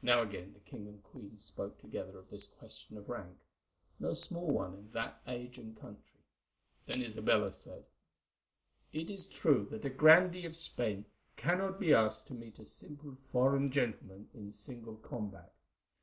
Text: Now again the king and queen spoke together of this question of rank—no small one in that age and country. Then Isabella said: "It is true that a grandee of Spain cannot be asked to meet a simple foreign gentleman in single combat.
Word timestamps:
Now 0.00 0.22
again 0.22 0.54
the 0.54 0.60
king 0.60 0.88
and 0.88 1.02
queen 1.02 1.36
spoke 1.36 1.78
together 1.78 2.18
of 2.18 2.30
this 2.30 2.46
question 2.46 2.96
of 2.96 3.10
rank—no 3.10 4.14
small 4.14 4.50
one 4.50 4.72
in 4.72 4.90
that 4.92 5.20
age 5.26 5.58
and 5.58 5.76
country. 5.78 6.22
Then 6.86 7.02
Isabella 7.02 7.52
said: 7.52 7.84
"It 8.94 9.10
is 9.10 9.26
true 9.26 9.66
that 9.70 9.84
a 9.84 9.90
grandee 9.90 10.46
of 10.46 10.56
Spain 10.56 11.04
cannot 11.36 11.78
be 11.78 11.92
asked 11.92 12.26
to 12.28 12.32
meet 12.34 12.60
a 12.60 12.64
simple 12.64 13.18
foreign 13.30 13.70
gentleman 13.70 14.30
in 14.32 14.50
single 14.52 14.96
combat. 14.96 15.52